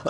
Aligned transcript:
إن 0.00 0.06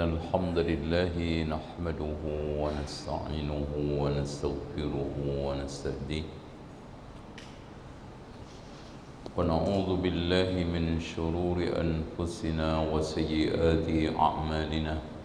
الحمد 0.00 0.58
لله 0.58 1.16
نحمده 1.48 2.22
ونستعينه 2.60 3.66
ونستغفره 4.00 5.16
ونستهديه. 5.26 6.22
ونعوذ 9.36 9.96
بالله 9.96 10.52
من 10.68 11.00
شرور 11.00 11.64
أنفسنا 11.64 12.68
وسيئات 12.92 13.88
أعمالنا. 14.20 15.15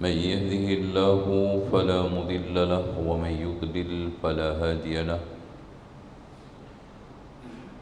من 0.00 0.14
يهده 0.14 0.66
الله 0.78 1.24
فلا 1.72 2.00
مضل 2.02 2.54
له 2.54 2.86
ومن 3.02 3.34
يضلل 3.34 4.10
فلا 4.22 4.48
هادي 4.62 5.02
له. 5.02 5.18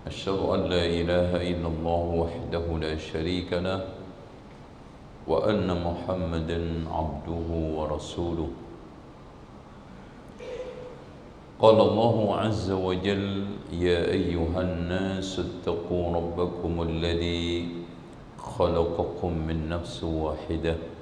أشهد 0.06 0.39
أن 0.39 0.61
لا 0.72 0.84
إله 0.87 1.31
إلا 1.37 1.69
الله 1.69 2.05
وحده 2.22 2.64
لا 2.81 2.97
شريك 2.97 3.53
له 3.53 3.84
وأن 5.28 5.69
محمدا 5.69 6.89
عبده 6.89 7.48
ورسوله. 7.77 8.48
قال 11.61 11.78
الله 11.81 12.17
عز 12.37 12.70
وجل 12.70 13.44
يا 13.72 14.00
أيها 14.09 14.61
الناس 14.61 15.41
اتقوا 15.41 16.05
ربكم 16.17 16.83
الذي 16.83 17.69
خلقكم 18.39 19.33
من 19.48 19.69
نفس 19.69 20.05
واحدة 20.05 20.95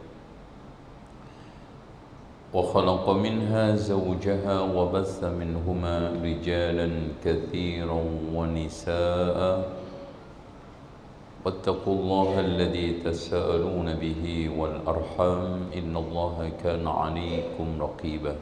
وخلق 2.55 3.11
منها 3.11 3.77
زوجها 3.77 4.57
وبث 4.63 5.25
منهما 5.25 6.23
رجالا 6.23 6.89
كثيرا 7.25 8.01
ونساء. 8.35 9.39
واتقوا 11.45 11.95
الله 11.95 12.41
الذي 12.41 12.89
تساءلون 13.05 13.95
به 13.95 14.51
والأرحام. 14.59 15.75
إن 15.75 15.97
الله 15.97 16.51
كان 16.63 16.87
عليكم 16.87 17.67
رقيبا. 17.81 18.35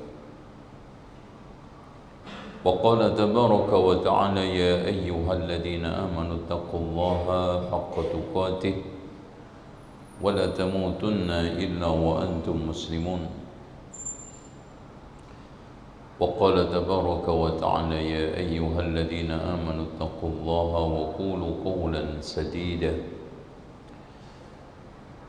وقال 2.64 3.00
تبارك 3.16 3.72
وتعالى 3.72 4.44
يا 4.58 4.74
أيها 4.86 5.32
الذين 5.32 5.84
آمنوا 5.84 6.36
اتقوا 6.46 6.80
الله 6.80 7.24
حق 7.72 7.94
تقاته 8.12 8.76
ولا 10.22 10.46
تموتن 10.46 11.30
إلا 11.64 11.86
وأنتم 11.86 12.56
مسلمون. 12.68 13.41
وقال 16.22 16.70
تبارك 16.70 17.28
وتعالى 17.28 17.98
يا 18.10 18.26
أيها 18.38 18.80
الذين 18.80 19.30
آمنوا 19.30 19.84
اتقوا 19.90 20.30
الله 20.30 20.72
وقولوا 20.98 21.52
قولا 21.64 22.02
سديدا. 22.20 22.94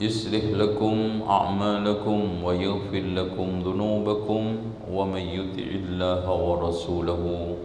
يصلح 0.02 0.44
لكم 0.62 1.22
أعمالكم 1.30 2.44
ويغفر 2.44 3.04
لكم 3.20 3.48
ذنوبكم 3.66 4.58
ومن 4.92 5.22
يطع 5.40 5.68
الله 5.82 6.24
ورسوله 6.46 7.56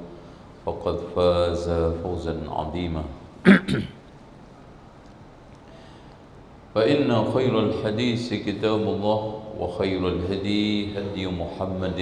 فقد 0.67 0.97
فاز 1.17 1.69
فوزا 2.03 2.37
عظيما. 2.49 3.05
فإن 6.75 7.25
خير 7.35 7.61
الحديث 7.61 8.35
كتاب 8.35 8.81
الله 8.81 9.21
وخير 9.61 10.09
الهدي 10.09 10.99
هدي 10.99 11.27
محمد 11.27 12.01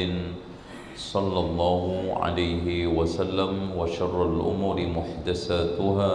صلى 0.95 1.39
الله 1.39 1.83
عليه 2.22 2.67
وسلم 2.88 3.53
وشر 3.79 4.16
الأمور 4.31 4.77
محدثاتها 4.88 6.13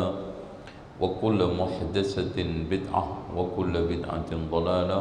وكل 1.01 1.41
محدثة 1.61 2.39
بدعة 2.71 3.05
وكل 3.37 3.75
بدعة 3.93 4.31
ضلالة 4.53 5.01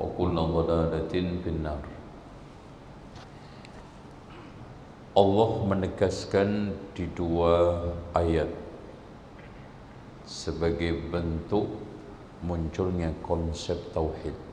وكل 0.00 0.36
ضلالة 0.36 1.14
في 1.44 1.48
النار 1.50 1.82
Allah 5.10 5.50
menegaskan 5.66 6.70
di 6.94 7.04
dua 7.18 7.82
ayat 8.14 8.46
sebagai 10.22 10.94
bentuk 11.10 11.66
munculnya 12.46 13.10
konsep 13.26 13.90
tauhid 13.90 14.43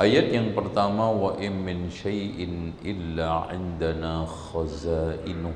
Ayat 0.00 0.32
yang 0.32 0.56
pertama 0.56 1.12
wa 1.12 1.36
in 1.36 1.60
min 1.60 1.92
syai'in 1.92 2.72
illa 2.80 3.52
indana 3.52 4.24
khazainu 4.24 5.52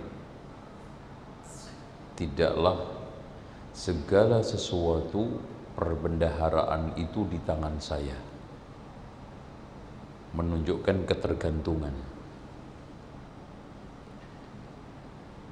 Tidaklah 2.12 2.84
segala 3.72 4.44
sesuatu 4.44 5.40
perbendaharaan 5.80 6.92
itu 7.00 7.24
di 7.32 7.40
tangan 7.40 7.80
saya. 7.80 8.20
Menunjukkan 10.36 11.08
ketergantungan. 11.08 11.96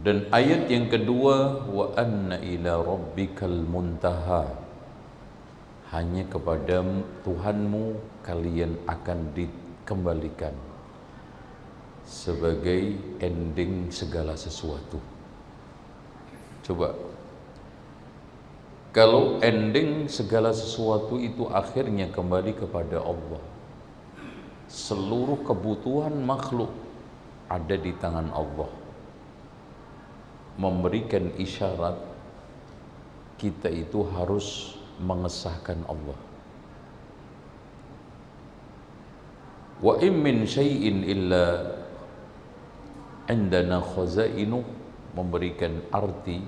Dan 0.05 0.29
ayat 0.37 0.69
yang 0.69 0.93
kedua 0.93 1.65
wa 1.65 1.97
anna 1.97 2.37
ila 2.45 2.77
rabbikal 2.77 3.57
muntaha. 3.57 4.53
Hanya 5.97 6.29
kepada 6.29 6.85
Tuhanmu 7.25 8.12
kalian 8.23 8.79
akan 8.87 9.35
dikembalikan 9.35 10.55
sebagai 12.07 12.99
ending 13.23 13.91
segala 13.95 14.35
sesuatu. 14.35 14.99
Coba 16.63 16.95
kalau 18.93 19.41
ending 19.41 20.05
segala 20.05 20.53
sesuatu 20.53 21.17
itu 21.17 21.49
akhirnya 21.49 22.13
kembali 22.13 22.53
kepada 22.53 23.01
Allah. 23.01 23.41
Seluruh 24.69 25.41
kebutuhan 25.49 26.13
makhluk 26.21 26.69
ada 27.49 27.73
di 27.73 27.93
tangan 27.97 28.29
Allah. 28.37 28.69
Memberikan 30.61 31.33
isyarat 31.41 31.97
kita 33.41 33.73
itu 33.73 34.05
harus 34.13 34.77
mengesahkan 35.01 35.81
Allah. 35.89 36.32
Wa 39.83 39.99
in 39.99 40.15
min 40.23 40.47
syai'in 40.47 41.03
illa 41.03 41.75
indana 43.27 43.83
khazainu 43.83 44.63
memberikan 45.19 45.83
arti 45.91 46.39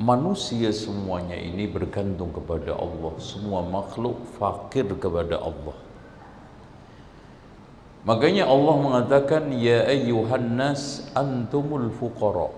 manusia 0.00 0.72
semuanya 0.72 1.36
ini 1.36 1.68
bergantung 1.68 2.32
kepada 2.32 2.72
Allah, 2.72 3.12
semua 3.20 3.60
makhluk 3.68 4.16
fakir 4.40 4.88
kepada 4.96 5.36
Allah. 5.36 5.76
Makanya 8.08 8.48
Allah 8.48 8.74
mengatakan 8.80 9.52
ya 9.52 9.84
ayyuhan 9.84 10.56
nas 10.56 11.04
antumul 11.12 11.92
fuqara. 11.92 12.48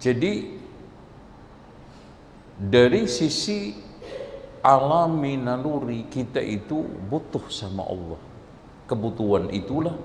Jadi 0.00 0.56
dari 2.56 3.04
sisi 3.04 3.89
alami 4.60 5.40
naluri 5.40 6.04
kita 6.08 6.40
itu 6.40 6.84
butuh 7.08 7.48
sama 7.48 7.84
Allah. 7.84 8.20
Kebutuhan 8.84 9.48
itulah 9.54 9.96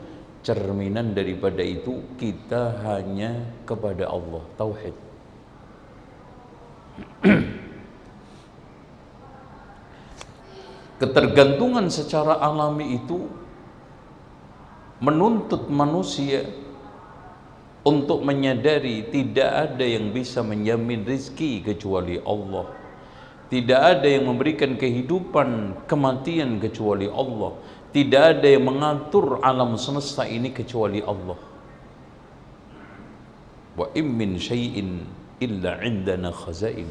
cerminan 0.45 1.17
daripada 1.17 1.65
itu 1.65 2.05
kita 2.21 2.85
hanya 2.85 3.43
kepada 3.65 4.07
Allah, 4.07 4.43
tauhid. 4.55 4.95
Ketergantungan 11.01 11.91
secara 11.91 12.39
alami 12.39 12.95
itu 12.95 13.27
menuntut 15.03 15.67
manusia 15.67 16.47
untuk 17.83 18.23
menyadari 18.23 19.03
tidak 19.11 19.51
ada 19.51 19.83
yang 19.83 20.15
bisa 20.15 20.39
menjamin 20.39 21.03
rizki 21.03 21.59
kecuali 21.59 22.15
Allah. 22.23 22.84
Tidak 23.45 23.77
ada 23.77 24.07
yang 24.09 24.25
memberikan 24.25 24.74
kehidupan, 24.74 25.81
kematian 25.86 26.57
kecuali 26.57 27.06
Allah. 27.06 27.53
Tidak 27.94 28.24
ada 28.36 28.47
yang 28.50 28.65
mengatur 28.65 29.39
alam 29.45 29.77
semesta 29.77 30.25
ini 30.25 30.50
kecuali 30.50 31.00
Allah. 31.06 31.38
Wa 33.77 33.88
in 33.94 34.07
min 34.09 34.42
syai'in 34.42 35.06
illa 35.39 35.77
indana 35.86 36.33
khazain. 36.33 36.89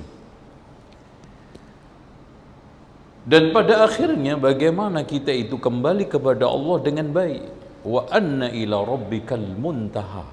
Dan 3.25 3.57
pada 3.57 3.89
akhirnya 3.89 4.37
bagaimana 4.37 5.03
kita 5.03 5.33
itu 5.33 5.57
kembali 5.57 6.07
kepada 6.07 6.45
Allah 6.45 6.77
dengan 6.85 7.09
baik. 7.09 7.45
Wa 7.83 8.05
anna 8.12 8.53
ila 8.53 8.85
rabbikal 8.85 9.49
muntaha. 9.59 10.25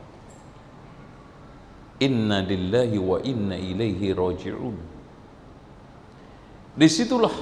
Inna 2.03 2.44
lillahi 2.44 2.97
wa 3.00 3.17
inna 3.24 3.56
ilaihi 3.56 4.12
raji'un. 4.12 4.90
Di 6.71 6.88
situlah 6.88 7.33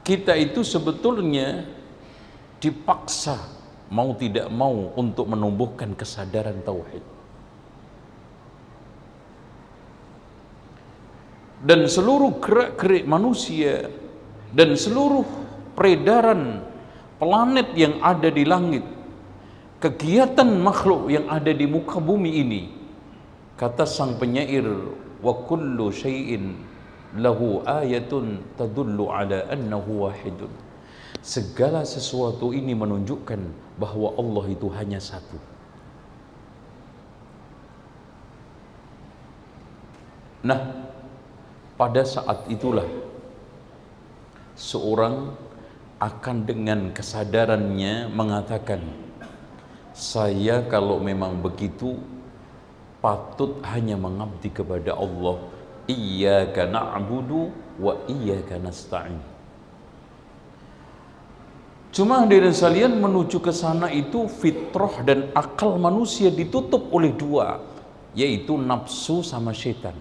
kita 0.00 0.32
itu 0.38 0.64
sebetulnya 0.64 1.68
dipaksa 2.56 3.36
mau 3.92 4.16
tidak 4.16 4.48
mau 4.48 4.94
untuk 4.96 5.28
menumbuhkan 5.28 5.92
kesadaran 5.92 6.64
tauhid. 6.64 7.04
Dan 11.66 11.90
seluruh 11.90 12.38
gerak-gerik 12.40 13.04
manusia 13.08 13.90
dan 14.54 14.78
seluruh 14.78 15.26
peredaran 15.74 16.62
planet 17.18 17.68
yang 17.74 17.98
ada 18.00 18.28
di 18.28 18.44
langit, 18.46 18.84
kegiatan 19.82 20.46
makhluk 20.46 21.10
yang 21.10 21.26
ada 21.26 21.50
di 21.50 21.66
muka 21.66 21.98
bumi 21.98 22.30
ini, 22.44 22.62
kata 23.58 23.88
sang 23.88 24.20
penyair, 24.20 24.68
wa 25.20 25.34
kullu 25.48 25.90
syai'in 25.90 26.75
lahu 27.16 27.64
ayatun 27.64 28.44
tadullu 28.60 29.08
ala 29.08 29.48
annahu 29.48 30.06
wahidun. 30.06 30.52
Segala 31.24 31.82
sesuatu 31.82 32.54
ini 32.54 32.76
menunjukkan 32.76 33.40
bahwa 33.80 34.14
Allah 34.14 34.44
itu 34.52 34.68
hanya 34.70 35.00
satu. 35.02 35.38
Nah 40.46 40.86
pada 41.74 42.06
saat 42.06 42.46
itulah 42.46 42.86
seorang 44.54 45.34
akan 45.98 46.36
dengan 46.44 46.80
kesadarannya 46.92 48.12
mengatakan 48.12 48.84
saya 49.96 50.60
kalau 50.68 51.00
memang 51.00 51.40
begitu 51.40 51.96
patut 53.00 53.60
hanya 53.64 53.96
mengabdi 53.96 54.52
kepada 54.52 54.92
Allah 54.92 55.40
iyyaka 55.86 56.66
na'budu 56.66 57.50
wa 57.82 57.94
iyyaka 58.10 58.58
nasta'in 58.58 59.18
cuma 61.94 62.26
hadirin 62.26 62.52
sekalian 62.52 62.98
menuju 63.00 63.40
ke 63.40 63.54
sana 63.54 63.88
itu 63.88 64.28
fitrah 64.28 65.00
dan 65.06 65.32
akal 65.32 65.80
manusia 65.80 66.28
ditutup 66.28 66.92
oleh 66.92 67.14
dua 67.14 67.62
yaitu 68.12 68.58
nafsu 68.60 69.24
sama 69.24 69.56
syaitan 69.56 69.96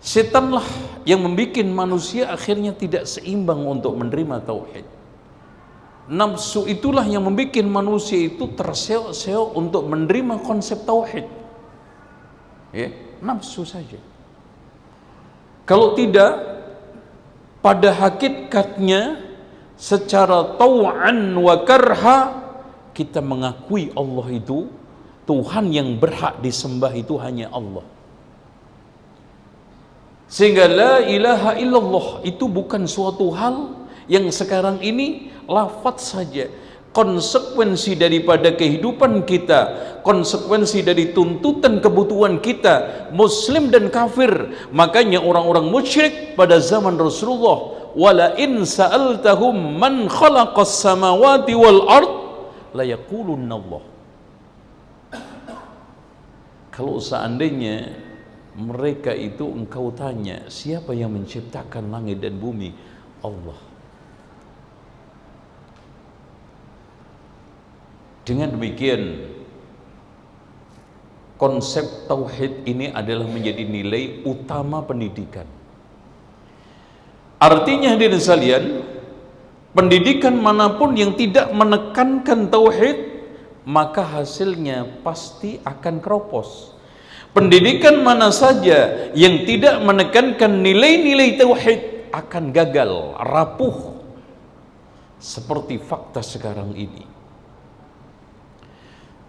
Setanlah 0.00 0.64
yang 1.04 1.20
membuat 1.20 1.60
manusia 1.68 2.32
akhirnya 2.32 2.72
tidak 2.72 3.04
seimbang 3.04 3.60
untuk 3.68 3.92
menerima 4.00 4.40
tauhid. 4.48 4.88
Nafsu 6.08 6.64
itulah 6.64 7.04
yang 7.04 7.28
membuat 7.28 7.60
manusia 7.68 8.16
itu 8.16 8.48
terseok-seok 8.56 9.48
untuk 9.52 9.84
menerima 9.92 10.40
konsep 10.40 10.88
tauhid. 10.88 11.28
Ya, 12.72 12.96
nafsu 13.20 13.64
saja. 13.64 14.00
Kalau 15.68 15.94
tidak 15.94 16.32
pada 17.60 17.92
hakikatnya 17.94 19.20
secara 19.78 20.58
tau'an 20.58 21.36
wa 21.38 21.54
karha 21.62 22.18
kita 22.96 23.22
mengakui 23.22 23.94
Allah 23.94 24.26
itu 24.34 24.68
Tuhan 25.24 25.70
yang 25.70 25.94
berhak 25.96 26.42
disembah 26.42 26.90
itu 26.90 27.14
hanya 27.22 27.48
Allah. 27.54 27.86
Sehingga 30.26 30.66
la 30.66 30.94
ilaha 31.06 31.54
illallah 31.58 32.22
itu 32.26 32.46
bukan 32.50 32.86
suatu 32.86 33.30
hal 33.34 33.74
yang 34.10 34.26
sekarang 34.30 34.82
ini 34.82 35.30
lafat 35.46 36.02
saja. 36.02 36.50
Konsekuensi 36.90 37.94
daripada 37.94 38.50
kehidupan 38.50 39.22
kita, 39.22 39.60
konsekuensi 40.02 40.82
dari 40.82 41.14
tuntutan 41.14 41.78
kebutuhan 41.78 42.42
kita, 42.42 43.06
muslim 43.14 43.70
dan 43.70 43.94
kafir. 43.94 44.50
Makanya 44.74 45.22
orang-orang 45.22 45.70
musyrik 45.70 46.34
pada 46.34 46.58
zaman 46.58 46.98
Rasulullah, 46.98 47.78
wala 47.94 48.34
in 48.42 48.66
sa'altahum 48.66 49.78
man 49.78 50.10
khalaqas 50.10 50.82
samawati 50.82 51.54
wal 51.54 51.86
ard 51.86 52.10
la 52.74 52.82
Allah. 52.82 53.82
Kalau 56.74 56.98
seandainya 56.98 57.86
mereka 58.58 59.14
itu 59.14 59.46
engkau 59.46 59.94
tanya 59.94 60.50
siapa 60.50 60.90
yang 60.90 61.14
menciptakan 61.14 61.86
langit 61.94 62.18
dan 62.18 62.34
bumi 62.34 62.74
Allah 63.22 63.69
dengan 68.26 68.52
demikian 68.54 69.28
konsep 71.40 71.84
tauhid 72.04 72.68
ini 72.68 72.92
adalah 72.92 73.24
menjadi 73.24 73.64
nilai 73.64 74.24
utama 74.28 74.84
pendidikan 74.84 75.48
artinya 77.40 77.96
hadirin 77.96 78.20
sekalian 78.20 78.64
pendidikan 79.72 80.36
mana 80.36 80.76
pun 80.76 80.92
yang 80.94 81.16
tidak 81.16 81.48
menekankan 81.50 82.52
tauhid 82.52 83.08
maka 83.64 84.04
hasilnya 84.04 85.00
pasti 85.04 85.60
akan 85.64 86.00
keropos 86.04 86.80
Pendidikan 87.30 88.02
mana 88.02 88.34
saja 88.34 89.06
yang 89.14 89.46
tidak 89.46 89.78
menekankan 89.86 90.66
nilai-nilai 90.66 91.38
tauhid 91.38 92.10
akan 92.10 92.50
gagal, 92.50 93.14
rapuh. 93.22 94.02
Seperti 95.22 95.78
fakta 95.78 96.26
sekarang 96.26 96.74
ini. 96.74 97.06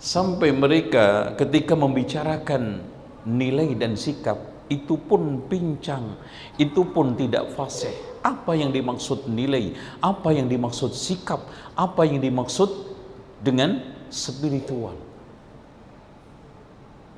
Sampai 0.01 0.49
mereka 0.49 1.37
ketika 1.37 1.77
membicarakan 1.77 2.81
nilai 3.21 3.77
dan 3.77 3.93
sikap 3.93 4.65
itu 4.65 4.97
pun 4.97 5.45
pincang, 5.45 6.17
itu 6.57 6.81
pun 6.89 7.13
tidak 7.13 7.53
fasih. 7.53 7.93
Apa 8.25 8.57
yang 8.57 8.73
dimaksud 8.73 9.29
nilai? 9.29 9.77
Apa 10.01 10.33
yang 10.33 10.49
dimaksud 10.49 10.97
sikap? 10.97 11.45
Apa 11.77 12.09
yang 12.09 12.17
dimaksud 12.17 12.97
dengan 13.45 13.77
spiritual? 14.09 14.97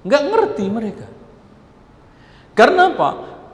nggak 0.03 0.23
ngerti 0.29 0.65
mereka. 0.67 1.07
Karena 2.53 2.91
apa? 2.93 3.09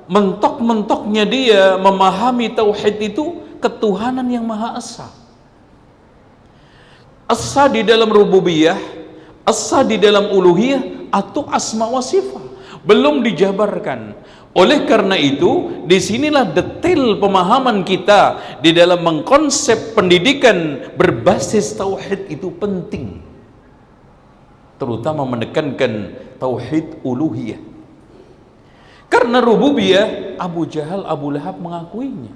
Mentok-mentoknya 0.10 1.24
dia 1.30 1.78
memahami 1.78 2.52
tauhid 2.52 3.14
itu 3.14 3.40
ketuhanan 3.62 4.26
yang 4.26 4.44
maha 4.44 4.82
esa. 4.82 5.08
Esa 7.30 7.70
di 7.70 7.86
dalam 7.86 8.10
rububiyah, 8.10 8.76
esa 9.50 9.82
di 9.82 9.98
dalam 9.98 10.30
uluhiyah 10.30 11.10
atau 11.10 11.50
asma 11.50 11.90
wa 11.90 12.00
sifat 12.00 12.46
belum 12.86 13.26
dijabarkan. 13.26 14.16
Oleh 14.56 14.82
karena 14.90 15.14
itu, 15.14 15.86
di 15.86 16.02
sinilah 16.02 16.54
detail 16.54 17.22
pemahaman 17.22 17.86
kita 17.86 18.42
di 18.66 18.74
dalam 18.74 19.06
mengkonsep 19.06 19.94
pendidikan 19.94 20.90
berbasis 20.98 21.78
tauhid 21.78 22.34
itu 22.34 22.50
penting 22.58 23.30
terutama 24.80 25.28
menekankan 25.28 26.16
tauhid 26.40 27.04
uluhiyah. 27.04 27.60
Karena 29.12 29.44
rububiyah 29.44 30.40
Abu 30.40 30.64
Jahal, 30.66 31.04
Abu 31.04 31.36
Lahab 31.36 31.60
mengakuinya. 31.60 32.32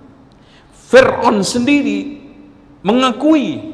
Fir'aun 0.91 1.41
sendiri 1.41 2.19
mengakui 2.83 3.73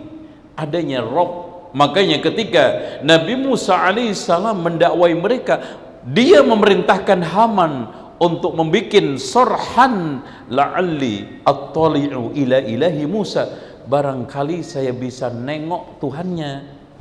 adanya 0.54 1.02
Rob. 1.02 1.49
Makanya 1.70 2.18
ketika 2.24 2.98
Nabi 3.06 3.38
Musa 3.38 3.78
alaihissalam 3.78 4.58
mendakwai 4.58 5.14
mereka, 5.14 5.62
dia 6.02 6.42
memerintahkan 6.42 7.22
Haman 7.22 7.74
untuk 8.18 8.58
membuat 8.58 9.22
sorhan 9.22 10.26
la'alli 10.50 11.46
at-tali'u 11.46 12.34
ila 12.36 12.58
ilahi 12.66 13.06
Musa. 13.06 13.46
Barangkali 13.90 14.62
saya 14.62 14.94
bisa 14.94 15.34
nengok 15.34 15.98
Tuhannya 16.02 16.52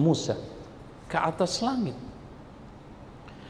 Musa 0.01 0.37
ke 1.09 1.17
atas 1.17 1.61
langit. 1.61 1.97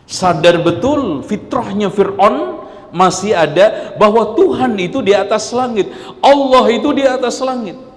Sadar 0.08 0.58
betul 0.64 1.20
fitrahnya 1.22 1.92
Fir'aun 1.92 2.66
masih 2.90 3.36
ada 3.36 3.94
bahwa 4.00 4.32
Tuhan 4.32 4.74
itu 4.80 5.04
di 5.04 5.12
atas 5.12 5.52
langit. 5.52 5.92
Allah 6.24 6.64
itu 6.72 6.88
di 6.96 7.04
atas 7.04 7.38
langit. 7.44 7.87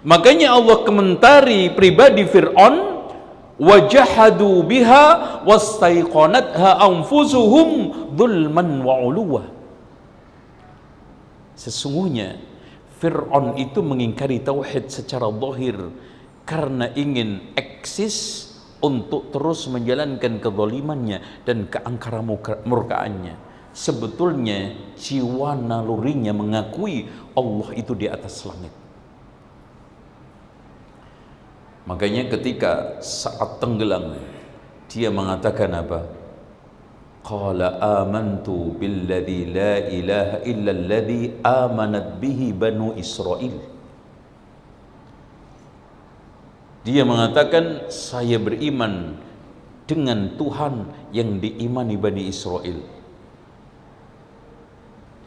Makanya 0.00 0.56
Allah 0.56 0.80
komentari 0.80 1.68
pribadi 1.76 2.24
Fir'aun 2.24 3.04
wajahadu 3.60 4.64
biha 4.64 5.04
wastaiqanatha 5.44 6.80
anfusuhum 6.80 7.68
dhulman 8.16 8.80
wa 8.80 8.96
uluwa. 9.04 9.44
Sesungguhnya 11.52 12.40
Fir'aun 12.96 13.60
itu 13.60 13.84
mengingkari 13.84 14.40
tauhid 14.40 14.88
secara 14.88 15.28
zahir 15.28 15.76
karena 16.48 16.88
ingin 16.96 17.52
eksis 17.52 18.48
untuk 18.80 19.28
terus 19.28 19.68
menjalankan 19.68 20.40
kezalimannya 20.40 21.44
dan 21.44 21.68
keangkara 21.68 22.24
murkaannya. 22.64 23.36
Sebetulnya 23.76 24.72
jiwa 24.96 25.52
nalurinya 25.54 26.32
mengakui 26.32 27.04
Allah 27.36 27.68
itu 27.76 27.92
di 27.92 28.08
atas 28.08 28.48
langit. 28.48 28.79
Makanya 31.88 32.28
ketika 32.28 33.00
saat 33.00 33.60
tenggelam 33.62 34.18
dia 34.90 35.08
mengatakan 35.08 35.70
apa? 35.72 36.00
Qala 37.20 37.78
amantu 38.02 38.74
billadhi 38.80 39.52
la 39.52 39.74
ilaha 39.86 40.36
illa 40.44 40.70
alladhi 40.72 41.36
amanat 41.44 42.16
bihi 42.18 42.52
banu 42.56 42.96
Israel. 42.96 43.54
Dia 46.80 47.04
mengatakan 47.04 47.92
saya 47.92 48.40
beriman 48.40 49.20
dengan 49.84 50.32
Tuhan 50.40 50.88
yang 51.12 51.42
diimani 51.42 51.98
Bani 52.00 52.24
Israel. 52.30 53.00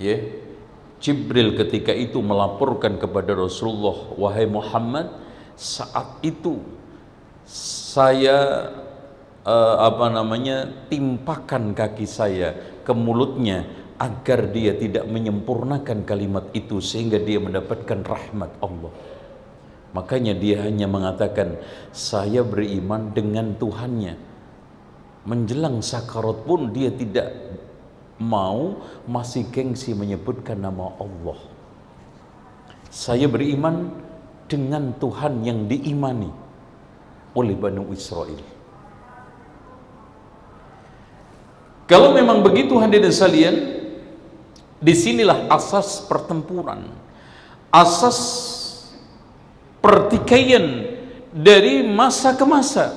ya 0.01 0.17
Jibril 1.03 1.59
ketika 1.59 1.91
itu 1.91 2.23
melaporkan 2.23 2.95
kepada 2.95 3.35
Rasulullah 3.35 4.15
wahai 4.15 4.47
Muhammad 4.47 5.11
saat 5.53 6.19
itu 6.25 6.59
saya 7.47 8.71
uh, 9.43 9.75
apa 9.83 10.07
namanya 10.09 10.87
timpakan 10.87 11.75
kaki 11.75 12.07
saya 12.07 12.55
ke 12.83 12.91
mulutnya 12.95 13.67
agar 13.99 14.51
dia 14.51 14.75
tidak 14.75 15.07
menyempurnakan 15.07 16.03
kalimat 16.03 16.49
itu 16.51 16.83
sehingga 16.83 17.21
dia 17.21 17.39
mendapatkan 17.39 18.03
rahmat 18.03 18.51
Allah. 18.59 18.91
Makanya 19.93 20.33
dia 20.33 20.65
hanya 20.65 20.89
mengatakan 20.89 21.61
saya 21.93 22.41
beriman 22.41 23.13
dengan 23.13 23.53
Tuhannya. 23.53 24.17
Menjelang 25.23 25.79
sakarat 25.79 26.43
pun 26.43 26.73
dia 26.75 26.91
tidak 26.91 27.31
mau 28.19 28.83
masih 29.07 29.47
gengsi 29.53 29.95
menyebutkan 29.95 30.59
nama 30.59 30.91
Allah. 30.99 31.39
Saya 32.89 33.29
beriman 33.31 34.02
dengan 34.53 34.93
Tuhan 35.01 35.41
yang 35.41 35.65
diimani 35.65 36.29
oleh 37.33 37.57
Bani 37.57 37.81
Israel. 37.89 38.37
Kalau 41.89 42.13
memang 42.13 42.45
begitu 42.45 42.77
hadirin 42.77 43.09
sekalian, 43.09 43.55
di 44.77 44.93
sinilah 44.93 45.49
asas 45.49 46.05
pertempuran, 46.05 46.85
asas 47.73 48.19
pertikaian 49.81 50.85
dari 51.33 51.81
masa 51.81 52.37
ke 52.37 52.45
masa, 52.45 52.93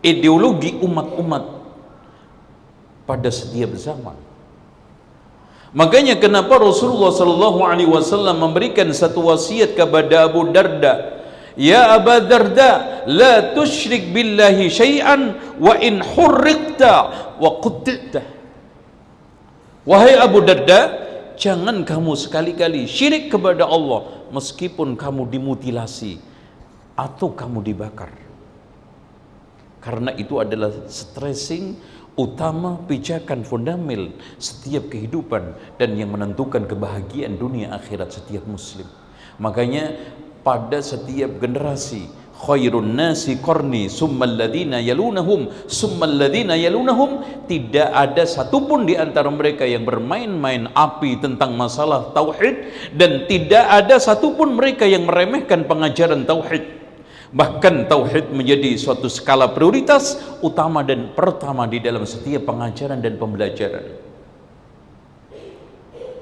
ideologi 0.00 0.78
umat-umat 0.78 1.44
pada 3.04 3.30
setiap 3.34 3.74
zaman. 3.74 4.25
Makanya 5.76 6.16
kenapa 6.16 6.56
Rasulullah 6.56 7.12
sallallahu 7.12 7.60
alaihi 7.60 7.92
wasallam 7.92 8.40
memberikan 8.40 8.88
satu 8.96 9.28
wasiat 9.28 9.76
kepada 9.76 10.24
Abu 10.24 10.48
Darda, 10.48 11.20
"Ya 11.52 11.92
Abu 11.92 12.16
Darda, 12.24 13.04
la 13.04 13.52
tusyrik 13.52 14.08
billahi 14.08 14.72
syai'an 14.72 15.36
wa 15.60 15.76
in 15.76 16.00
hurriqta 16.00 16.94
wa 17.36 17.60
quttita 17.60 18.36
Wahai 19.86 20.18
Abu 20.18 20.42
Darda, 20.42 20.98
jangan 21.38 21.86
kamu 21.86 22.18
sekali-kali 22.18 22.90
syirik 22.90 23.30
kepada 23.30 23.70
Allah 23.70 24.26
meskipun 24.34 24.98
kamu 24.98 25.30
dimutilasi 25.30 26.18
atau 26.98 27.30
kamu 27.30 27.62
dibakar. 27.62 28.10
Karena 29.78 30.10
itu 30.18 30.42
adalah 30.42 30.74
stressing 30.90 31.78
utama 32.16 32.80
pijakan 32.88 33.44
fundamental 33.44 34.12
setiap 34.40 34.88
kehidupan 34.88 35.52
dan 35.76 35.94
yang 36.00 36.12
menentukan 36.16 36.64
kebahagiaan 36.64 37.36
dunia 37.36 37.76
akhirat 37.76 38.12
setiap 38.12 38.44
muslim. 38.48 38.88
Makanya 39.36 39.92
pada 40.40 40.80
setiap 40.80 41.36
generasi 41.36 42.08
khairun 42.36 42.96
nasi 42.96 43.40
qarni 43.40 43.88
summal 43.88 44.36
ladina 44.36 44.76
yalunahum 44.76 45.48
summal 45.68 46.12
ladina 46.20 46.52
yalunahum 46.52 47.24
tidak 47.48 47.88
ada 47.92 48.28
satupun 48.28 48.84
di 48.84 48.94
antara 48.96 49.32
mereka 49.32 49.64
yang 49.64 49.88
bermain-main 49.88 50.68
api 50.76 51.16
tentang 51.16 51.56
masalah 51.56 52.12
tauhid 52.12 52.56
dan 52.92 53.24
tidak 53.24 53.64
ada 53.64 53.96
satupun 53.96 54.52
mereka 54.52 54.84
yang 54.84 55.08
meremehkan 55.08 55.64
pengajaran 55.64 56.28
tauhid 56.28 56.85
bahkan 57.34 57.86
tauhid 57.90 58.30
menjadi 58.30 58.78
suatu 58.78 59.10
skala 59.10 59.50
prioritas 59.50 60.18
utama 60.42 60.86
dan 60.86 61.10
pertama 61.14 61.66
di 61.66 61.82
dalam 61.82 62.06
setiap 62.06 62.46
pengajaran 62.46 63.02
dan 63.02 63.18
pembelajaran. 63.18 63.86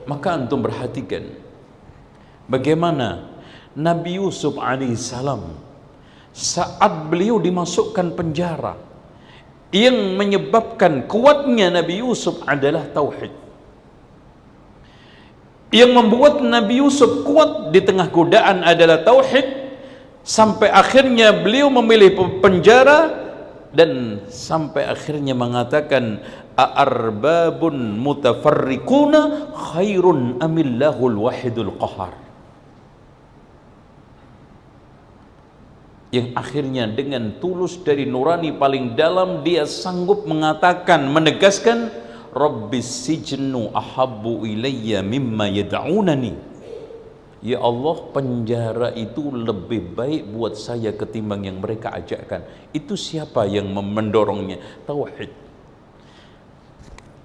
Maka 0.05 0.29
antum 0.37 0.61
perhatikan 0.61 1.25
bagaimana 2.49 3.33
Nabi 3.73 4.21
Yusuf 4.21 4.61
alaihissalam 4.61 5.57
saat 6.35 6.93
beliau 7.09 7.41
dimasukkan 7.41 8.13
penjara 8.13 8.77
yang 9.75 10.15
menyebabkan 10.15 11.09
kuatnya 11.11 11.73
Nabi 11.73 12.05
Yusuf 12.05 12.45
adalah 12.47 12.87
tauhid. 12.95 13.33
Yang 15.75 15.91
membuat 15.91 16.39
Nabi 16.39 16.79
Yusuf 16.79 17.27
kuat 17.27 17.75
di 17.75 17.83
tengah 17.83 18.07
godaan 18.07 18.63
adalah 18.63 19.03
tauhid 19.03 19.64
sampai 20.25 20.73
akhirnya 20.73 21.37
beliau 21.37 21.69
memilih 21.69 22.41
penjara 22.41 23.13
dan 23.77 24.25
sampai 24.33 24.89
akhirnya 24.89 25.37
mengatakan 25.37 26.25
a'arbabun 26.57 28.01
mutafarriquna 28.01 29.53
khairun 29.53 30.41
amillahul 30.41 31.29
wahidul 31.29 31.77
qahar 31.77 32.17
yang 36.15 36.31
akhirnya 36.39 36.87
dengan 36.87 37.37
tulus 37.43 37.83
dari 37.83 38.07
nurani 38.07 38.55
paling 38.55 38.95
dalam 38.95 39.43
dia 39.43 39.67
sanggup 39.67 40.25
mengatakan 40.25 41.11
menegaskan 41.11 41.91
Rabbis 42.31 42.87
sijnu 42.87 43.75
ahabbu 43.75 44.47
ilayya 44.47 45.03
mimma 45.03 45.51
yad'unani 45.51 46.54
Ya 47.45 47.61
Allah 47.61 47.97
penjara 48.09 48.89
itu 48.97 49.29
lebih 49.29 49.93
baik 49.93 50.33
buat 50.33 50.57
saya 50.57 50.97
ketimbang 50.97 51.45
yang 51.45 51.61
mereka 51.61 51.93
ajakkan. 51.93 52.41
Itu 52.73 52.97
siapa 52.97 53.45
yang 53.45 53.69
mendorongnya? 53.69 54.65
Tauhid. 54.89 55.29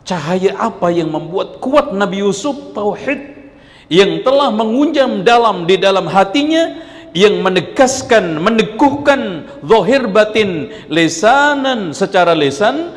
Cahaya 0.04 0.60
apa 0.60 0.92
yang 0.92 1.08
membuat 1.16 1.64
kuat 1.64 1.96
Nabi 1.96 2.20
Yusuf? 2.20 2.76
Tauhid. 2.76 3.40
Yang 3.88 4.28
telah 4.28 4.52
mengunjam 4.52 5.24
dalam 5.24 5.64
di 5.64 5.80
dalam 5.80 6.12
hatinya 6.12 6.84
yang 7.16 7.40
menegaskan, 7.40 8.44
meneguhkan 8.44 9.48
zahir 9.64 10.04
batin 10.12 10.68
lisanan 10.92 11.96
secara 11.96 12.36
lisan, 12.36 12.92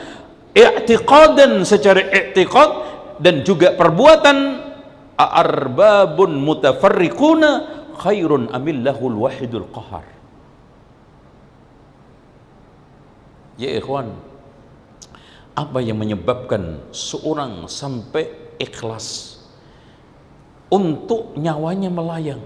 i'tiqadan 0.58 1.62
secara 1.62 2.02
i'tiqad 2.12 2.70
dan 3.22 3.46
juga 3.46 3.72
perbuatan 3.78 4.62
arbabun 5.30 6.42
mutafarriquna 6.42 7.50
khairun 8.00 8.50
amillahul 8.50 9.28
wahidul 9.28 9.68
qahar. 9.70 10.06
Ya 13.60 13.70
ikhwan, 13.78 14.10
apa 15.54 15.78
yang 15.84 16.00
menyebabkan 16.00 16.82
seorang 16.90 17.68
sampai 17.68 18.32
ikhlas 18.58 19.38
untuk 20.72 21.36
nyawanya 21.36 21.92
melayang? 21.92 22.42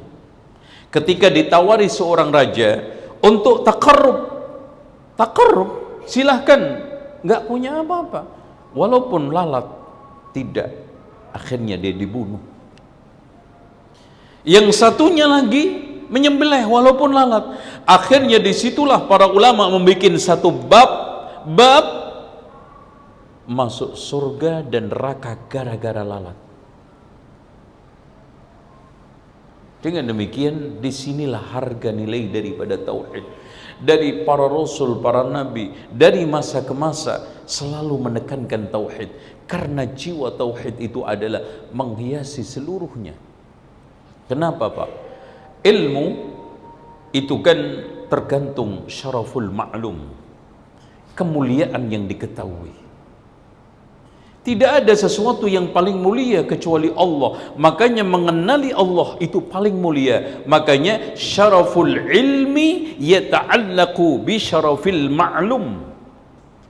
ketika 0.97 1.29
ditawari 1.29 1.93
seorang 1.93 2.33
raja 2.33 2.81
untuk 3.21 3.67
takarrub 3.67 4.19
takarrub 5.19 5.71
silahkan 6.09 6.81
nggak 7.21 7.45
punya 7.45 7.85
apa-apa 7.85 8.25
walaupun 8.73 9.29
lalat 9.29 9.69
tidak 10.33 10.73
akhirnya 11.37 11.77
dia 11.77 11.93
dibunuh 11.93 12.41
yang 14.47 14.71
satunya 14.71 15.27
lagi 15.27 15.85
menyembelih 16.07 16.71
walaupun 16.71 17.11
lalat 17.11 17.59
akhirnya 17.83 18.39
di 18.39 18.55
situlah 18.55 19.11
para 19.11 19.27
ulama 19.27 19.67
membuat 19.75 20.17
satu 20.23 20.55
bab 20.55 20.91
bab 21.51 21.85
masuk 23.51 23.99
surga 23.99 24.63
dan 24.63 24.87
neraka 24.87 25.35
gara-gara 25.51 26.07
lalat 26.07 26.47
Dengan 29.87 30.11
demikian 30.11 30.83
di 30.83 30.91
sinilah 30.91 31.55
harga 31.55 31.95
nilai 31.95 32.27
daripada 32.27 32.75
tauhid. 32.75 33.23
Dari 33.77 34.27
para 34.27 34.51
rasul, 34.51 34.99
para 34.99 35.23
nabi, 35.23 35.71
dari 35.95 36.27
masa 36.27 36.67
ke 36.67 36.75
masa 36.75 37.23
selalu 37.47 38.11
menekankan 38.11 38.67
tauhid. 38.67 39.15
Karena 39.47 39.87
jiwa 39.87 40.35
tauhid 40.35 40.83
itu 40.83 41.07
adalah 41.07 41.71
menghiasi 41.71 42.43
seluruhnya. 42.43 43.15
Kenapa 44.27 44.67
Pak? 44.71 44.91
Ilmu 45.63 46.07
itu 47.15 47.35
kan 47.43 47.59
tergantung 48.11 48.87
syaraful 48.91 49.51
ma'lum. 49.51 49.99
Kemuliaan 51.15 51.89
yang 51.89 52.05
diketahui. 52.11 52.87
Tidak 54.47 54.71
ada 54.83 54.95
sesuatu 54.95 55.51
yang 55.51 55.75
paling 55.75 55.99
mulia 55.99 56.47
kecuali 56.47 56.87
Allah. 56.95 57.59
Makanya 57.59 58.07
mengenali 58.07 58.71
Allah 58.71 59.19
itu 59.19 59.43
paling 59.43 59.75
mulia. 59.75 60.47
Makanya 60.47 61.19
syaraful 61.19 61.91
ilmi 61.91 62.95
yata'allaku 62.95 64.23
bi 64.23 64.39
syarafil 64.39 65.11
ma'lum. 65.11 65.83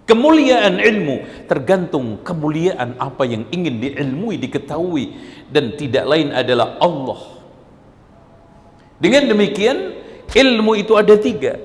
Kemuliaan 0.08 0.80
ilmu 0.80 1.44
tergantung 1.50 2.22
kemuliaan 2.24 2.96
apa 2.96 3.28
yang 3.28 3.44
ingin 3.52 3.82
diilmui, 3.82 4.40
diketahui 4.40 5.12
dan 5.52 5.76
tidak 5.76 6.08
lain 6.08 6.32
adalah 6.32 6.80
Allah. 6.80 7.35
Dengan 8.96 9.28
demikian 9.28 9.92
ilmu 10.32 10.72
itu 10.78 10.96
ada 10.96 11.14
tiga. 11.20 11.60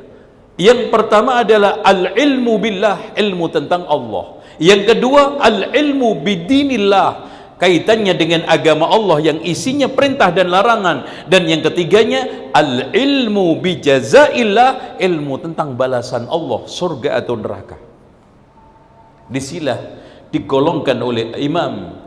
Yang 0.59 0.93
pertama 0.93 1.41
adalah 1.41 1.81
al-ilmu 1.81 2.59
billah, 2.61 3.17
ilmu 3.17 3.45
tentang 3.49 3.87
Allah. 3.87 4.43
Yang 4.61 4.93
kedua, 4.93 5.41
al-ilmu 5.41 6.21
bidinillah. 6.21 7.31
kaitannya 7.61 8.17
dengan 8.17 8.41
agama 8.49 8.89
Allah 8.89 9.21
yang 9.21 9.39
isinya 9.45 9.85
perintah 9.85 10.33
dan 10.33 10.49
larangan 10.49 11.29
dan 11.29 11.45
yang 11.45 11.61
ketiganya 11.61 12.49
al 12.57 12.89
ilmu 12.89 13.61
bijazaillah 13.61 14.97
ilmu 14.97 15.37
tentang 15.37 15.77
balasan 15.77 16.25
Allah 16.25 16.65
surga 16.65 17.21
atau 17.21 17.37
neraka 17.37 17.77
disilah 19.29 19.77
digolongkan 20.33 20.97
oleh 20.97 21.37
Imam 21.37 22.01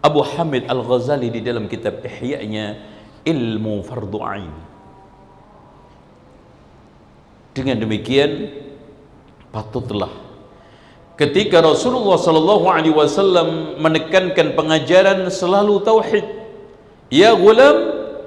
Abu 0.00 0.24
Hamid 0.24 0.64
Al-Ghazali 0.72 1.28
di 1.28 1.44
dalam 1.44 1.68
kitab 1.68 2.00
Ihya-nya 2.00 2.95
ilmu 3.26 3.82
fardu 3.82 4.18
ain. 4.22 4.54
Dengan 7.50 7.82
demikian 7.82 8.52
patutlah 9.50 10.12
ketika 11.16 11.64
Rasulullah 11.64 12.20
sallallahu 12.20 12.68
alaihi 12.68 12.92
wasallam 12.92 13.80
menekankan 13.80 14.52
pengajaran 14.52 15.24
selalu 15.32 15.80
tauhid 15.80 16.24
ya 17.08 17.32
gulam 17.32 17.76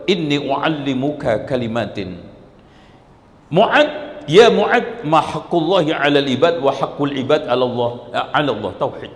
inni 0.10 0.41
uallimuka 0.41 1.46
kalimatin. 1.46 2.18
Mu'ad 3.53 4.25
ya 4.25 4.50
Mu'ad 4.50 5.06
ma 5.06 5.22
haqqullahi 5.22 5.94
'ala 5.94 6.18
al-ibad 6.22 6.58
wa 6.62 6.74
haqqul 6.74 7.13
ibad 7.13 7.46
'ala 7.46 7.63
Allah 7.65 7.91
'ala 8.34 8.50
Allah 8.50 8.72
tauhid. 8.82 9.13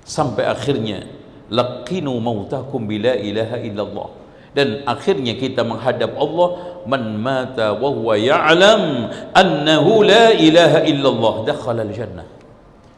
Sampai 0.00 0.48
akhirnya 0.48 1.04
laqinu 1.52 2.16
mautakum 2.16 2.88
bila 2.88 3.12
ilaha 3.20 3.60
illallah 3.60 4.08
dan 4.56 4.80
akhirnya 4.88 5.36
kita 5.36 5.60
menghadap 5.60 6.16
Allah 6.16 6.80
man 6.88 7.20
mata 7.20 7.76
wa 7.76 7.92
huwa 7.92 8.16
ya'lam 8.16 9.12
annahu 9.36 10.00
la 10.00 10.32
ilaha 10.32 10.80
illallah 10.88 11.44
dakhala 11.44 11.84
al-jannah 11.84 12.36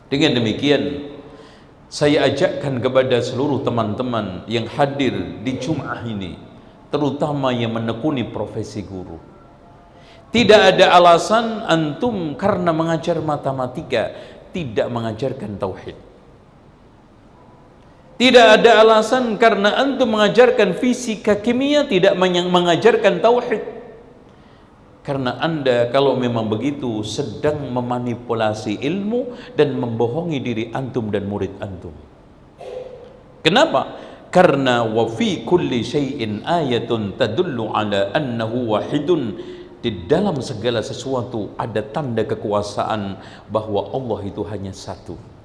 dengan 0.09 0.41
demikian, 0.41 1.05
saya 1.93 2.33
ajakkan 2.33 2.81
kepada 2.81 3.21
seluruh 3.21 3.61
teman-teman 3.61 4.49
yang 4.49 4.65
hadir 4.65 5.13
di 5.45 5.61
Jum'ah 5.61 6.01
ini, 6.09 6.33
terutama 6.89 7.53
yang 7.53 7.77
menekuni 7.77 8.25
profesi 8.25 8.81
guru. 8.89 9.21
Tidak 10.33 10.61
ada 10.77 10.97
alasan 10.97 11.65
antum 11.65 12.37
karena 12.41 12.73
mengajar 12.73 13.21
matematika 13.21 14.13
tidak 14.53 14.89
mengajarkan 14.89 15.61
tauhid. 15.61 15.97
Tidak 18.19 18.47
ada 18.59 18.83
alasan 18.83 19.39
karena 19.39 19.79
antum 19.79 20.19
mengajarkan 20.19 20.75
fisika 20.75 21.39
kimia 21.39 21.87
tidak 21.87 22.19
mengajarkan 22.19 23.23
tauhid. 23.23 23.63
Karena 25.07 25.39
Anda 25.39 25.87
kalau 25.95 26.19
memang 26.19 26.51
begitu 26.51 27.07
sedang 27.07 27.71
memanipulasi 27.71 28.83
ilmu 28.83 29.55
dan 29.55 29.79
membohongi 29.79 30.39
diri 30.43 30.65
antum 30.75 31.15
dan 31.15 31.31
murid 31.31 31.63
antum. 31.63 31.95
Kenapa? 33.41 33.97
Karena 34.35 34.83
wa 34.83 35.07
fi 35.09 35.47
kulli 35.47 35.87
syai'in 35.87 36.43
ayatun 36.43 37.17
tadullu 37.17 37.71
ala 37.71 38.13
annahu 38.13 38.77
wahidun 38.77 39.39
di 39.79 40.11
dalam 40.11 40.43
segala 40.43 40.83
sesuatu 40.83 41.55
ada 41.55 41.87
tanda 41.87 42.27
kekuasaan 42.27 43.15
bahwa 43.47 43.95
Allah 43.95 44.21
itu 44.27 44.43
hanya 44.43 44.75
satu. 44.75 45.38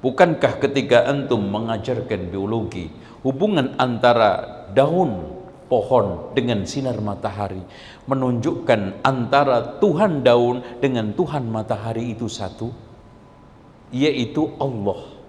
Bukankah 0.00 0.56
ketika 0.64 1.04
antum 1.04 1.44
mengajarkan 1.44 2.32
biologi, 2.32 2.88
hubungan 3.20 3.76
antara 3.76 4.64
daun 4.72 5.40
pohon 5.70 6.34
dengan 6.34 6.66
sinar 6.66 6.98
matahari 6.98 7.62
menunjukkan 8.10 9.06
antara 9.06 9.78
Tuhan 9.78 10.26
daun 10.26 10.66
dengan 10.82 11.14
Tuhan 11.14 11.46
matahari 11.46 12.10
itu 12.10 12.26
satu 12.26 12.74
yaitu 13.94 14.50
Allah 14.58 15.20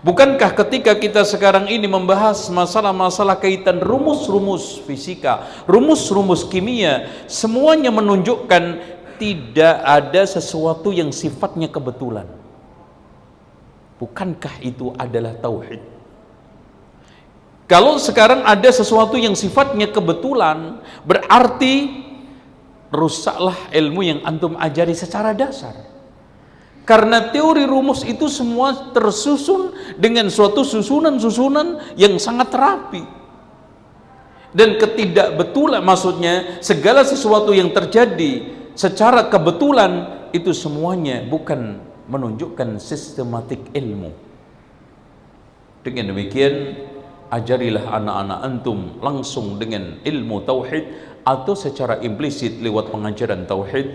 Bukankah 0.00 0.56
ketika 0.64 0.96
kita 0.96 1.28
sekarang 1.28 1.68
ini 1.68 1.84
membahas 1.84 2.48
masalah-masalah 2.48 3.36
kaitan 3.36 3.84
rumus-rumus 3.84 4.80
fisika, 4.88 5.44
rumus-rumus 5.68 6.48
kimia, 6.48 7.04
semuanya 7.28 7.92
menunjukkan 7.92 8.80
tidak 9.20 9.76
ada 9.84 10.24
sesuatu 10.24 10.88
yang 10.88 11.12
sifatnya 11.12 11.68
kebetulan. 11.68 12.39
Bukankah 14.00 14.64
itu 14.64 14.96
adalah 14.96 15.36
tauhid? 15.36 15.84
Kalau 17.68 18.00
sekarang 18.00 18.42
ada 18.42 18.72
sesuatu 18.72 19.14
yang 19.14 19.36
sifatnya 19.36 19.92
kebetulan, 19.92 20.80
berarti 21.04 22.02
rusaklah 22.90 23.70
ilmu 23.70 24.00
yang 24.02 24.18
antum 24.26 24.58
ajari 24.58 24.96
secara 24.96 25.36
dasar. 25.36 25.76
Karena 26.88 27.30
teori 27.30 27.68
rumus 27.68 28.02
itu 28.02 28.26
semua 28.26 28.90
tersusun 28.90 29.70
dengan 29.94 30.26
suatu 30.26 30.66
susunan-susunan 30.66 31.94
yang 31.94 32.18
sangat 32.18 32.50
rapi. 32.50 33.04
Dan 34.50 34.74
ketidakbetulan 34.74 35.78
maksudnya 35.84 36.58
segala 36.58 37.06
sesuatu 37.06 37.54
yang 37.54 37.70
terjadi 37.70 38.50
secara 38.74 39.30
kebetulan 39.30 40.10
itu 40.34 40.50
semuanya 40.50 41.22
bukan 41.22 41.89
menunjukkan 42.10 42.82
sistematik 42.82 43.70
ilmu. 43.70 44.10
Dengan 45.80 46.12
demikian 46.12 46.76
ajarilah 47.30 47.86
anak-anak 47.96 48.38
antum 48.42 48.98
langsung 49.00 49.56
dengan 49.56 50.02
ilmu 50.02 50.42
tauhid 50.44 50.84
atau 51.24 51.54
secara 51.54 52.02
implisit 52.02 52.58
lewat 52.58 52.90
pengajaran 52.90 53.46
tauhid 53.46 53.86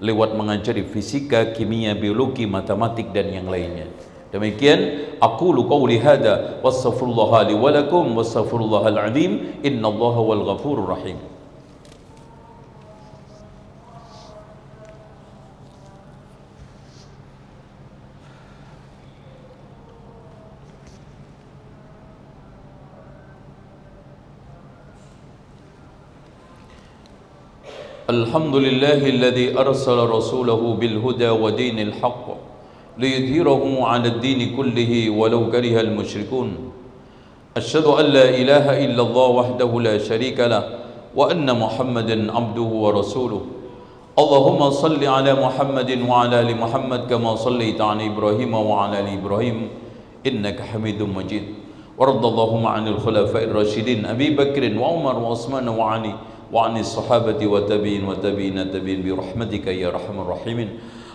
lewat 0.00 0.34
mengajari 0.34 0.86
fisika, 0.86 1.52
kimia, 1.52 1.94
biologi, 1.94 2.46
matematik 2.46 3.10
dan 3.10 3.30
yang 3.34 3.46
lainnya. 3.50 3.86
Demikian 4.28 5.08
aku 5.18 5.56
lu 5.56 5.64
qauli 5.64 5.96
hada 5.98 6.60
wastaghfirullah 6.60 7.48
li 7.48 7.54
wa 7.56 7.70
lakum 7.72 8.12
wastaghfirullahal 8.12 9.00
azim 9.08 9.56
innallaha 9.64 10.20
wal 10.20 10.42
ghafurur 10.54 10.88
rahim. 10.96 11.16
الحمد 28.08 28.56
لله 28.56 29.04
الذي 29.04 29.58
أرسل 29.58 29.98
رسوله 30.08 30.62
بالهدى 30.80 31.28
ودين 31.28 31.78
الحق 31.78 32.26
ليظهره 32.98 33.62
على 33.84 34.08
الدين 34.08 34.56
كله 34.56 35.10
ولو 35.10 35.52
كره 35.52 35.76
المشركون. 35.80 36.48
أشهد 37.56 37.84
أن 37.84 38.04
لا 38.04 38.26
إله 38.32 38.66
إلا 38.84 39.02
الله 39.02 39.28
وحده 39.28 39.80
لا 39.80 39.98
شريك 40.00 40.40
له 40.40 40.64
وأن 41.12 41.44
محمدا 41.52 42.32
عبده 42.32 42.70
ورسوله. 42.84 43.40
اللهم 44.18 44.70
صل 44.70 45.04
على 45.04 45.32
محمد 45.44 45.90
وعلى 46.08 46.40
آل 46.40 46.50
محمد 46.56 47.00
كما 47.12 47.36
صليت 47.36 47.80
على 47.80 48.06
إبراهيم 48.06 48.52
وعلى 48.54 49.00
آل 49.00 49.08
إبراهيم 49.20 49.68
إنك 50.26 50.60
حميد 50.60 51.02
مجيد. 51.02 51.44
وارض 51.98 52.26
اللهم 52.26 52.64
عن 52.66 52.88
الخلفاء 52.88 53.44
الراشدين 53.44 54.06
أبي 54.06 54.30
بكر 54.32 54.64
وعمر 54.80 55.16
وعثمان 55.18 55.68
وعلي 55.68 56.14
وعن 56.52 56.80
الصحابة 56.80 57.46
والتابعين 57.46 58.04
والتابعين 58.04 58.58
التابعين 58.58 59.02
برحمتك 59.04 59.66
يا 59.66 59.88
أرحم 59.88 60.20
الراحمين. 60.20 60.68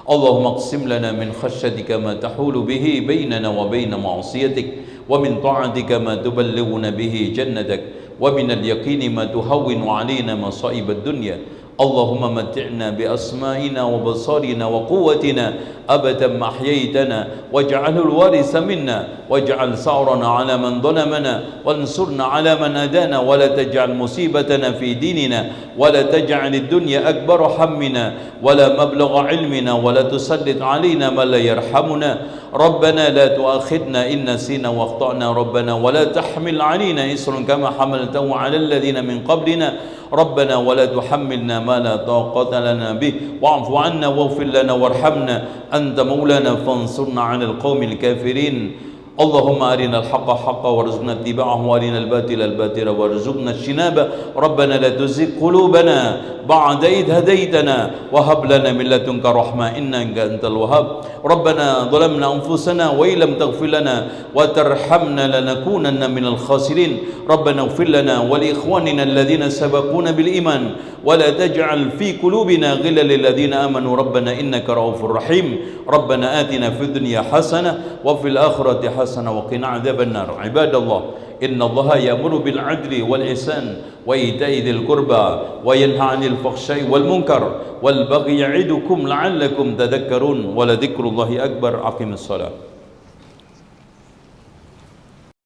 اللهم 0.09 0.45
اقسم 0.45 0.87
لنا 0.87 1.11
من 1.11 1.31
خشيتك 1.31 1.91
ما 1.91 2.13
تحول 2.13 2.61
به 2.61 2.85
بيننا 3.07 3.49
وبين 3.49 3.95
معصيتك 3.95 4.67
ومن 5.09 5.41
طاعتك 5.41 5.91
ما 5.91 6.15
تبلغنا 6.15 6.89
به 6.89 7.33
جنتك 7.35 7.81
ومن 8.21 8.51
اليقين 8.51 9.15
ما 9.15 9.25
تهون 9.25 9.87
علينا 9.89 10.35
مصائب 10.35 10.91
الدنيا. 10.91 11.39
اللهم 11.81 12.35
متعنا 12.35 12.89
بأسمائنا 12.89 13.83
وبصارنا 13.83 14.65
وقوتنا. 14.65 15.53
أبدا 15.89 16.27
ما 16.27 16.47
أحييتنا 16.47 17.27
واجعله 17.51 18.01
الوارث 18.01 18.55
منا. 18.55 19.07
واجعل 19.29 19.77
ثأرنا 19.77 20.27
على 20.27 20.57
من 20.57 20.81
ظلمنا. 20.81 21.43
وانصرنا 21.65 22.23
على 22.23 22.55
من 22.55 22.75
أدانا 22.75 23.19
ولا 23.19 23.47
تجعل 23.47 23.95
مصيبتنا 23.95 24.71
في 24.71 24.93
ديننا. 24.93 25.51
ولا 25.77 26.01
تجعل 26.01 26.55
الدنيا 26.55 27.09
أكبر 27.09 27.39
همنا. 27.41 28.13
ولا 28.43 28.85
مبلغ 28.85 29.17
علمنا. 29.17 29.73
ولا 29.73 30.01
تسلط 30.01 30.61
علينا 30.61 31.09
من 31.09 31.23
لا 31.23 31.37
يرحمنا. 31.37 32.11
ربنا 32.53 33.09
لا 33.09 33.27
تؤاخذنا 33.27 34.13
إن 34.13 34.29
نسينا 34.29 34.69
واخطأنا 34.69 35.31
ربنا. 35.31 35.73
ولا 35.73 36.03
تحمل 36.03 36.61
علينا 36.61 37.13
إسر 37.13 37.33
كما 37.47 37.69
حملته 37.69 38.35
على 38.35 38.57
الذين 38.57 39.05
من 39.05 39.25
قبلنا. 39.25 39.73
ربنا 40.13 40.55
ولا 40.55 40.85
تحملنا 40.85 41.59
ما 41.65 41.79
لا 41.79 41.95
طاقة 41.95 42.59
لنا 42.59 42.93
به. 42.93 43.13
واعف 43.41 43.71
عنا 43.71 44.07
واغفر 44.07 44.43
لنا 44.43 44.73
وارحمنا. 44.73 45.45
أنت 45.73 45.99
مولانا 45.99 46.55
فانصرنا 46.55 47.21
على 47.21 47.45
القوم 47.45 47.83
الكافرين. 47.83 48.71
اللهم 49.13 49.63
أرنا 49.63 49.99
الحق 49.99 50.29
حقا 50.45 50.69
وارزقنا 50.69 51.11
اتباعه 51.11 51.67
وأرنا 51.67 51.97
الباطل 51.97 52.41
الباطل 52.41 52.89
وارزقنا 52.89 53.51
اجتنابه. 53.51 54.07
ربنا 54.37 54.73
لا 54.73 54.89
تزغ 54.89 55.37
قلوبنا 55.41 56.21
بعد 56.49 56.85
إذ 56.85 57.11
هديتنا 57.11 57.91
وهب 58.11 58.45
لنا 58.45 58.73
من 58.73 58.85
لدنك 58.85 59.25
رحمة 59.25 59.77
إنك 59.77 60.17
أنت 60.17 60.45
الوهاب. 60.45 60.87
ربنا 61.25 61.93
ظلمنا 61.93 62.33
أنفسنا 62.33 62.89
وإن 62.89 63.17
لم 63.19 63.33
تغفر 63.37 63.65
لنا 63.65 64.07
وترحمنا 64.35 65.39
لنكونن 65.39 66.11
من 66.11 66.25
الخاسرين. 66.25 66.97
ربنا 67.29 67.61
اغفر 67.61 67.87
لنا 67.87 68.19
ولإخواننا 68.21 69.03
الذين 69.03 69.49
سبقونا 69.49 70.11
بالإيمان 70.11 70.63
ولا 71.05 71.29
تجعل 71.29 71.91
في 72.01 72.17
قلوبنا 72.17 72.73
غلا 72.73 73.01
للذين 73.01 73.53
آمنوا. 73.53 73.97
ربنا 73.97 74.39
إنك 74.39 74.69
رؤوف 74.69 75.05
رحيم. 75.05 75.57
ربنا 75.87 76.41
آتنا 76.41 76.69
في 76.69 76.83
الدنيا 76.83 77.21
حسنة 77.21 78.01
وفي 78.05 78.27
الآخرة 78.27 78.81
حسنة 78.89 79.02
وقنا 79.31 79.67
عذاب 79.67 80.01
النار. 80.01 80.35
عباد 80.39 80.75
الله 80.75 81.01
إن 81.43 81.61
الله 81.61 81.97
يأمر 81.97 82.37
بالعدل 82.37 83.03
والإحسان 83.03 83.65
وإيتاء 84.07 84.49
ذي 84.49 84.71
القربى 84.71 85.25
وينهى 85.65 85.99
عن 85.99 86.23
الفحشاء 86.23 86.89
والمنكر 86.89 87.55
والبغي 87.81 88.39
يعظكم 88.39 89.07
لعلكم 89.07 89.75
تذكرون. 89.75 90.45
ولذكر 90.55 91.03
الله 91.03 91.45
أكبر. 91.45 91.87
أقم 91.87 92.13
الصلاة. 92.13 92.72